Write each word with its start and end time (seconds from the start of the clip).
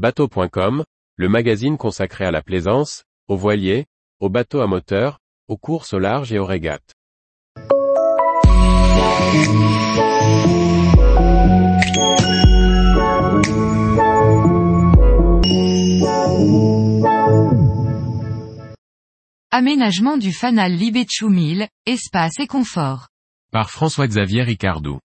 Bateau.com, 0.00 0.82
le 1.16 1.28
magazine 1.28 1.76
consacré 1.76 2.24
à 2.24 2.30
la 2.30 2.40
plaisance, 2.40 3.04
aux 3.28 3.36
voiliers, 3.36 3.84
aux 4.18 4.30
bateaux 4.30 4.62
à 4.62 4.66
moteur, 4.66 5.18
aux 5.46 5.58
courses 5.58 5.92
au 5.92 5.98
large 5.98 6.32
et 6.32 6.38
aux 6.38 6.46
régates. 6.46 6.94
Aménagement 19.50 20.16
du 20.16 20.32
fanal 20.32 20.72
Libetchou 20.72 21.28
1000, 21.28 21.68
espace 21.84 22.38
et 22.38 22.46
confort. 22.46 23.08
Par 23.52 23.68
François-Xavier 23.68 24.44
Ricardou. 24.44 24.98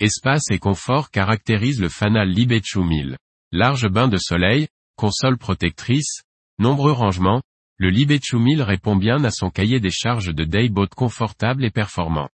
Espace 0.00 0.50
et 0.50 0.58
confort 0.58 1.12
caractérisent 1.12 1.80
le 1.80 1.88
fanal 1.88 2.28
Libetchou 2.28 2.82
1000. 2.82 3.16
Large 3.54 3.88
bain 3.88 4.08
de 4.08 4.16
soleil, 4.16 4.66
console 4.96 5.36
protectrice, 5.36 6.22
nombreux 6.58 6.92
rangements, 6.92 7.42
le 7.76 7.90
Libetchou 7.90 8.38
1000 8.38 8.62
répond 8.62 8.96
bien 8.96 9.22
à 9.24 9.30
son 9.30 9.50
cahier 9.50 9.78
des 9.78 9.90
charges 9.90 10.34
de 10.34 10.44
dayboat 10.44 10.88
confortable 10.96 11.62
et 11.66 11.70
performant. 11.70 12.30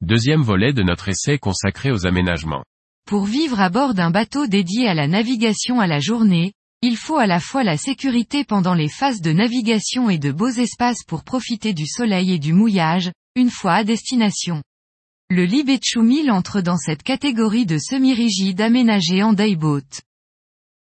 Deuxième 0.00 0.42
volet 0.42 0.72
de 0.72 0.82
notre 0.82 1.10
essai 1.10 1.38
consacré 1.38 1.92
aux 1.92 2.08
aménagements. 2.08 2.64
Pour 3.06 3.24
vivre 3.24 3.60
à 3.60 3.68
bord 3.68 3.94
d'un 3.94 4.10
bateau 4.10 4.48
dédié 4.48 4.88
à 4.88 4.94
la 4.94 5.06
navigation 5.06 5.78
à 5.78 5.86
la 5.86 6.00
journée, 6.00 6.54
il 6.82 6.96
faut 6.96 7.18
à 7.18 7.28
la 7.28 7.38
fois 7.38 7.62
la 7.62 7.76
sécurité 7.76 8.42
pendant 8.42 8.74
les 8.74 8.88
phases 8.88 9.20
de 9.20 9.30
navigation 9.30 10.10
et 10.10 10.18
de 10.18 10.32
beaux 10.32 10.50
espaces 10.50 11.04
pour 11.06 11.22
profiter 11.22 11.72
du 11.72 11.86
soleil 11.86 12.32
et 12.32 12.40
du 12.40 12.52
mouillage, 12.52 13.12
une 13.36 13.50
fois 13.50 13.74
à 13.74 13.84
destination. 13.84 14.64
Le 15.30 15.44
Libetchou 15.44 16.02
1000 16.02 16.32
entre 16.32 16.62
dans 16.62 16.78
cette 16.78 17.04
catégorie 17.04 17.66
de 17.66 17.78
semi-rigide 17.78 18.60
aménagé 18.60 19.22
en 19.22 19.32
dayboat. 19.32 20.00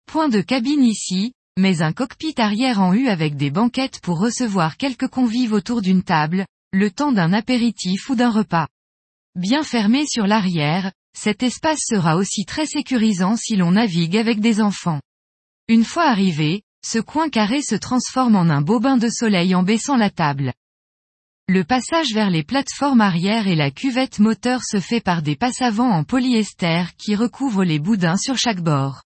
Point 0.06 0.28
de 0.28 0.40
cabine 0.40 0.84
ici, 0.84 1.32
mais 1.58 1.82
un 1.82 1.92
cockpit 1.92 2.34
arrière 2.38 2.80
en 2.80 2.94
U 2.94 3.08
avec 3.08 3.36
des 3.36 3.50
banquettes 3.50 4.00
pour 4.00 4.20
recevoir 4.20 4.76
quelques 4.76 5.08
convives 5.08 5.52
autour 5.52 5.82
d'une 5.82 6.04
table, 6.04 6.46
le 6.72 6.90
temps 6.90 7.12
d'un 7.12 7.32
apéritif 7.32 8.08
ou 8.08 8.14
d'un 8.14 8.30
repas. 8.30 8.68
Bien 9.34 9.64
fermé 9.64 10.06
sur 10.06 10.26
l'arrière, 10.26 10.92
cet 11.18 11.42
espace 11.42 11.80
sera 11.84 12.16
aussi 12.16 12.44
très 12.44 12.66
sécurisant 12.66 13.36
si 13.36 13.56
l'on 13.56 13.72
navigue 13.72 14.16
avec 14.16 14.38
des 14.40 14.60
enfants. 14.60 15.00
Une 15.68 15.84
fois 15.84 16.04
arrivé, 16.04 16.62
ce 16.84 16.98
coin 16.98 17.28
carré 17.28 17.60
se 17.62 17.74
transforme 17.74 18.36
en 18.36 18.48
un 18.48 18.60
beau 18.60 18.78
bain 18.78 18.98
de 18.98 19.08
soleil 19.08 19.54
en 19.54 19.62
baissant 19.62 19.96
la 19.96 20.10
table. 20.10 20.52
Le 21.48 21.64
passage 21.64 22.12
vers 22.12 22.30
les 22.30 22.44
plateformes 22.44 23.00
arrière 23.00 23.48
et 23.48 23.56
la 23.56 23.70
cuvette 23.70 24.18
moteur 24.18 24.60
se 24.62 24.78
fait 24.78 25.00
par 25.00 25.22
des 25.22 25.36
passe-avant 25.36 25.90
en 25.90 26.04
polyester 26.04 26.84
qui 26.96 27.16
recouvrent 27.16 27.64
les 27.64 27.78
boudins 27.78 28.16
sur 28.16 28.36
chaque 28.36 28.60
bord. 28.60 29.05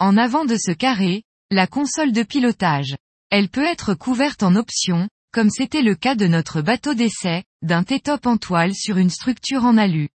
En 0.00 0.16
avant 0.16 0.44
de 0.44 0.56
ce 0.56 0.70
carré, 0.70 1.24
la 1.50 1.66
console 1.66 2.12
de 2.12 2.22
pilotage. 2.22 2.96
Elle 3.30 3.48
peut 3.48 3.64
être 3.64 3.94
couverte 3.94 4.44
en 4.44 4.54
option, 4.54 5.08
comme 5.32 5.50
c'était 5.50 5.82
le 5.82 5.96
cas 5.96 6.14
de 6.14 6.28
notre 6.28 6.62
bateau 6.62 6.94
d'essai, 6.94 7.42
d'un 7.62 7.82
T-top 7.82 8.26
en 8.26 8.36
toile 8.36 8.74
sur 8.74 8.98
une 8.98 9.10
structure 9.10 9.64
en 9.64 9.76
alu. 9.76 10.08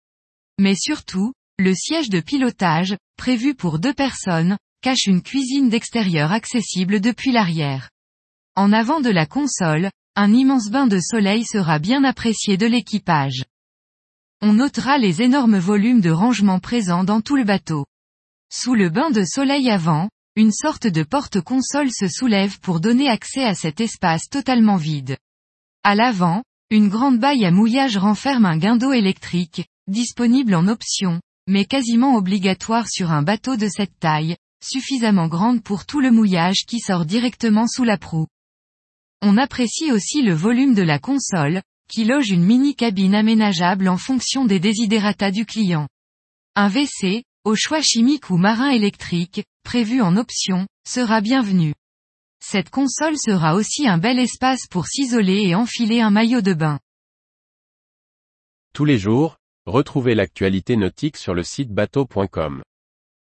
Mais 0.61 0.77
surtout, 0.77 1.33
le 1.59 1.75
siège 1.75 2.11
de 2.11 2.21
pilotage, 2.21 2.97
prévu 3.19 3.57
pour 3.57 3.81
deux 3.81 3.93
personnes, 3.93 4.57
cache 4.83 5.07
une 5.07 5.21
cuisine 5.21 5.69
d'extérieur 5.69 6.31
accessible 6.31 7.01
depuis 7.01 7.33
l'arrière. 7.33 7.91
En 8.55 8.73
avant 8.73 9.01
de 9.01 9.11
la 9.11 9.27
console, 9.27 9.91
un 10.15 10.33
immense 10.33 10.71
bain 10.71 10.87
de 10.87 11.01
soleil 11.01 11.45
sera 11.45 11.81
bien 11.81 12.05
apprécié 12.05 12.57
de 12.57 12.67
l'équipage. 12.67 13.45
On 14.43 14.53
notera 14.53 14.99
les 14.99 15.23
énormes 15.23 15.59
volumes 15.59 16.01
de 16.01 16.11
rangement 16.11 16.61
présents 16.61 17.03
dans 17.03 17.21
tout 17.21 17.37
le 17.37 17.45
bateau. 17.45 17.85
Sous 18.55 18.75
le 18.75 18.91
bain 18.91 19.11
de 19.11 19.25
soleil 19.25 19.71
avant, 19.71 20.11
une 20.37 20.53
sorte 20.53 20.87
de 20.87 21.05
porte-console 21.05 21.91
se 21.91 22.07
soulève 22.07 22.61
pour 22.61 22.81
donner 22.81 23.09
accès 23.09 23.45
à 23.45 23.55
cet 23.55 23.81
espace 23.81 24.29
totalement 24.29 24.77
vide. 24.77 25.17
À 25.85 25.95
l'avant, 25.95 26.43
une 26.69 26.91
grande 26.91 27.19
baille 27.19 27.47
à 27.47 27.51
mouillage 27.51 27.97
renferme 27.97 28.45
un 28.45 28.59
guindeau 28.59 28.93
électrique, 28.93 29.65
disponible 29.87 30.55
en 30.55 30.69
option, 30.69 31.19
mais 31.49 31.65
quasiment 31.65 32.15
obligatoire 32.15 32.89
sur 32.91 33.11
un 33.11 33.23
bateau 33.23 33.57
de 33.57 33.69
cette 33.69 33.99
taille, 33.99 34.37
suffisamment 34.63 35.29
grande 35.29 35.63
pour 35.63 35.87
tout 35.87 36.01
le 36.01 36.11
mouillage 36.11 36.67
qui 36.67 36.79
sort 36.79 37.07
directement 37.07 37.67
sous 37.67 37.85
la 37.85 37.97
proue. 37.97 38.27
On 39.23 39.39
apprécie 39.39 39.93
aussi 39.93 40.21
le 40.21 40.35
volume 40.35 40.75
de 40.75 40.83
la 40.83 40.99
console, 40.99 41.63
qui 41.89 42.05
loge 42.05 42.29
une 42.29 42.45
mini 42.45 42.75
cabine 42.75 43.15
aménageable 43.15 43.89
en 43.89 43.97
fonction 43.97 44.45
des 44.45 44.61
desiderata 44.61 45.31
du 45.31 45.47
client. 45.47 45.89
Un 46.55 46.69
WC, 46.69 47.25
au 47.45 47.57
choix 47.57 47.83
chimique 47.83 48.31
ou 48.31 48.37
marin 48.37 48.71
électrique, 48.71 49.45
prévu 49.65 50.01
en 50.01 50.17
option, 50.17 50.67
sera 50.87 51.21
bienvenu. 51.21 51.75
Cette 52.41 52.71
console 52.71 53.17
sera 53.17 53.55
aussi 53.55 53.89
un 53.89 53.99
bel 53.99 54.19
espace 54.19 54.67
pour 54.69 54.87
s'isoler 54.87 55.49
et 55.49 55.55
enfiler 55.55 56.01
un 56.01 56.11
maillot 56.11 56.41
de 56.41 56.55
bain. 56.55 56.79
Tous 58.75 58.85
les 58.85 58.99
jours, 58.99 59.37
retrouvez 59.67 60.15
l'actualité 60.15 60.77
nautique 60.77 61.17
sur 61.17 61.35
le 61.35 61.43
site 61.43 61.71
bateau.com. 61.71 62.63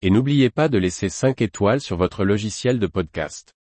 Et 0.03 0.11
n'oubliez 0.11 0.51
pas 0.51 0.69
de 0.69 0.79
laisser 0.79 1.09
5 1.09 1.41
étoiles 1.41 1.81
sur 1.81 1.97
votre 1.97 2.25
logiciel 2.25 2.79
de 2.79 2.87
podcast. 2.87 3.56